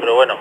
[0.00, 0.36] Pero bueno,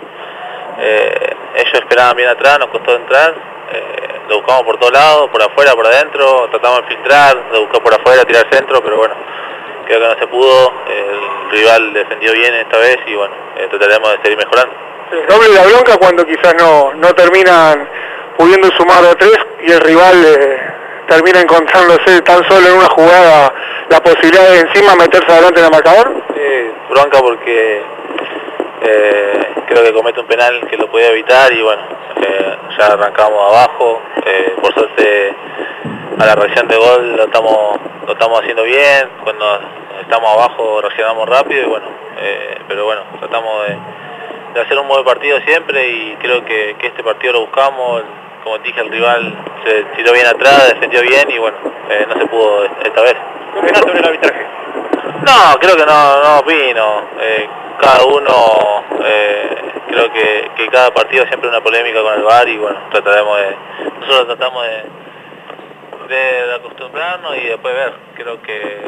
[0.80, 3.34] eh, ellos esperaban bien atrás, nos costó entrar,
[3.72, 7.82] eh, lo buscamos por todos lados, por afuera, por adentro, tratamos de filtrar, de buscar
[7.82, 9.16] por afuera, tirar centro, pero bueno,
[9.86, 14.12] creo que no se pudo, el rival defendió bien esta vez y bueno, eh, trataremos
[14.12, 14.74] de seguir mejorando.
[15.28, 17.88] doble la bronca cuando quizás no, no terminan
[18.38, 20.16] pudiendo sumar a tres y el rival
[21.10, 23.54] termina encontrándose tan solo en una jugada
[23.90, 26.14] la posibilidad de encima meterse adelante en el marcador?
[26.36, 27.82] Sí, bronca porque
[28.82, 31.82] eh, creo que comete un penal que lo podía evitar y bueno,
[32.22, 35.36] eh, ya arrancamos abajo, eh, por suerte
[36.20, 39.60] a la reacción de gol lo estamos, lo estamos haciendo bien, cuando
[40.02, 41.86] estamos abajo reaccionamos rápido y bueno,
[42.68, 47.34] pero bueno, tratamos de, hacer un buen partido siempre y creo que, que este partido
[47.34, 48.04] lo buscamos,
[48.44, 51.58] como dije, el rival se tiró bien atrás, defendió bien y bueno,
[51.90, 53.16] eh, no se pudo esta vez.
[53.54, 54.46] ¿Qué opinas sobre el arbitraje?
[55.26, 57.04] No, creo que no, no opino.
[57.80, 59.56] Eh, cada uno, eh,
[59.88, 63.56] creo que, que, cada partido siempre una polémica con el VAR y bueno, trataremos de,
[64.02, 67.94] nosotros tratamos de, de, acostumbrarnos y después ver.
[68.16, 68.82] Creo que,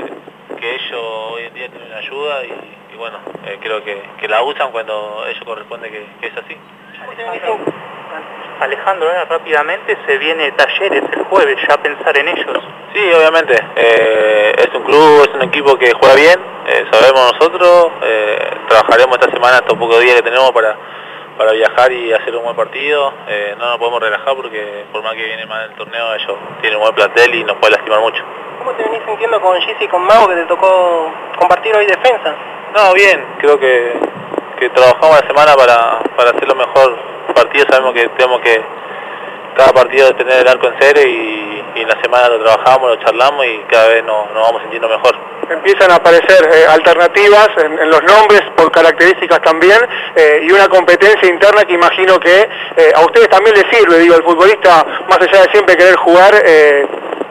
[0.60, 3.18] que ellos hoy en día tienen ayuda y, bueno,
[3.62, 6.58] creo que, que, la usan cuando ellos corresponde que, que es así.
[8.60, 12.64] Alejandro, rápidamente se viene Talleres el jueves, ya pensar en ellos.
[12.94, 16.40] Sí, obviamente, eh, es un club, es un equipo que juega bien,
[16.72, 20.76] eh, sabemos nosotros, eh, trabajaremos esta semana, estos pocos días que tenemos para,
[21.38, 23.14] para viajar y hacer un buen partido,
[23.58, 26.84] no nos podemos relajar porque por más que viene mal el torneo, ellos tienen un
[26.84, 28.24] buen plantel y nos puede lastimar mucho.
[28.60, 32.36] ¿Cómo te venís sintiendo con Gis y con Mago que te tocó compartir hoy defensa?
[32.76, 33.94] No, bien, creo que,
[34.60, 38.62] que trabajamos la semana para, para hacer lo mejor partido sabemos que tenemos que
[39.56, 43.46] cada partido tener el arco en serio y, en la semana lo trabajamos, lo charlamos
[43.46, 45.16] y cada vez nos, vamos sintiendo mejor.
[45.50, 49.80] Empiezan a aparecer eh, alternativas en, los nombres por características también
[50.16, 54.16] eh, y una competencia interna que imagino que eh, a ustedes también les sirve, digo,
[54.16, 56.34] el futbolista más allá de siempre querer jugar,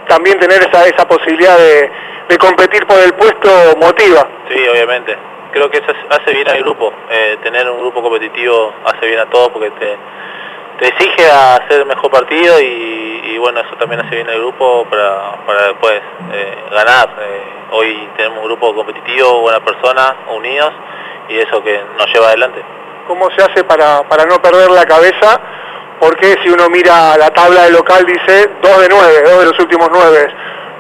[0.09, 1.91] también tener esa, esa posibilidad de,
[2.29, 3.49] de competir por el puesto
[3.79, 4.27] motiva.
[4.49, 6.93] Sí, obviamente creo que eso hace bien al grupo.
[7.11, 9.97] Eh, tener un grupo competitivo hace bien a todos porque te,
[10.79, 13.10] te exige a hacer mejor partido y,
[13.41, 16.01] bueno, eso también hace bien al grupo para, para después
[16.33, 17.09] eh, ganar.
[17.21, 17.43] Eh,
[17.73, 20.73] hoy tenemos un grupo competitivo, buenas personas, unidos
[21.29, 22.63] y eso que nos lleva adelante.
[23.07, 25.41] ¿Cómo se hace para, para no perder la cabeza?
[25.99, 29.59] Porque si uno mira la tabla de local dice 2 de 9, 2 de los
[29.59, 30.35] últimos 9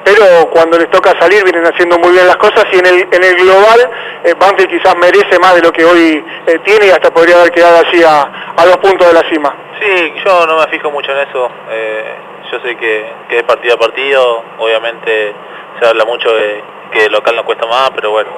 [0.05, 3.25] pero cuando les toca salir vienen haciendo muy bien las cosas y en el, en
[3.25, 3.91] el global
[4.25, 7.51] eh, Banfield quizás merece más de lo que hoy eh, tiene y hasta podría haber
[7.51, 9.55] quedado así a, a, dos puntos de la cima.
[9.81, 12.15] Sí, yo no me fijo mucho en eso, eh,
[12.51, 15.35] yo sé que, que, es partido a partido, obviamente
[15.79, 16.63] se habla mucho de
[16.93, 18.31] que el local no cuesta más, pero bueno,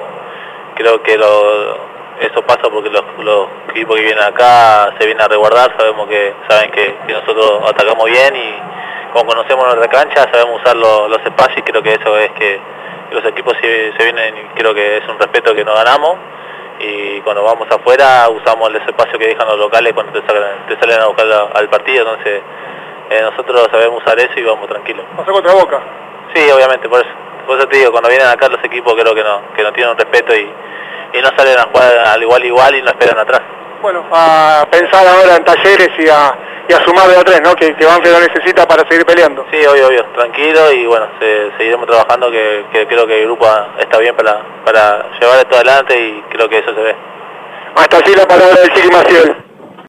[0.75, 1.77] creo que lo,
[2.19, 6.33] eso pasa porque los, los, equipos que vienen acá se vienen a resguardar, sabemos que
[6.47, 8.73] saben que, que nosotros atacamos bien y
[9.13, 12.59] como conocemos nuestra cancha, sabemos usar los, espacios y creo que eso es que
[13.11, 16.17] los equipos se, vienen, creo que es un respeto que nos ganamos
[16.79, 21.05] y cuando vamos afuera usamos el espacio que dejan los locales cuando te, salen, a
[21.05, 22.41] buscar al partido, entonces
[23.13, 25.05] eh, nosotros sabemos usar eso y vamos tranquilos.
[25.15, 25.79] ¿Pasó contra Boca?
[26.33, 27.09] Sí, obviamente, por eso.
[27.45, 29.97] Por eso te digo, cuando vienen acá los equipos creo que no, que no tienen
[29.97, 30.49] respeto y,
[31.13, 33.41] y no salen a jugar al igual igual y no esperan atrás.
[33.81, 36.33] Bueno, a pensar ahora en talleres y a
[36.67, 37.53] y a sumar de a tres, ¿no?
[37.55, 39.45] Que, que Banfield lo necesita para seguir peleando.
[39.51, 43.47] Sí, obvio, obvio, tranquilo y bueno, seguiremos trabajando que, creo que el grupo
[43.77, 46.95] está bien para, para llevar esto adelante y creo que eso se ve.
[47.75, 49.42] Hasta así la palabra del Chiqui Maciel.